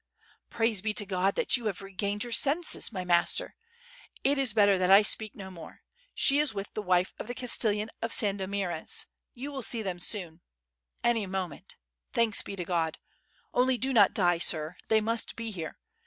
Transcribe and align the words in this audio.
"Praise 0.49 0.81
be 0.81 0.95
to 0.95 1.05
God 1.05 1.35
that 1.35 1.57
you 1.57 1.67
have 1.67 1.83
regained 1.83 2.23
your 2.23 2.31
senses.... 2.31 2.91
my 2.91 3.03
master. 3.05 3.55
It 4.23 4.39
is 4.39 4.51
better 4.51 4.75
that 4.79 4.89
I 4.89 5.03
speak 5.03 5.35
no 5.35 5.51
more. 5.51 5.81
She 6.15 6.39
is 6.39 6.55
with 6.55 6.73
the 6.73 6.81
wife 6.81 7.13
of 7.19 7.27
the 7.27 7.35
Castellan 7.35 7.91
of 8.01 8.11
Sandomierz, 8.11 9.05
you 9.35 9.51
will 9.51 9.61
see 9.61 9.83
them 9.83 9.99
soon.... 9.99 10.41
any 11.03 11.27
moment 11.27 11.75
Thanks 12.13 12.41
be 12.41 12.55
to 12.55 12.65
God!.... 12.65 12.97
only 13.53 13.77
do 13.77 13.93
not 13.93 14.15
die, 14.15 14.39
sir; 14.39 14.75
they 14.87 15.01
must 15.01 15.35
be 15.35 15.51
here. 15.51 15.77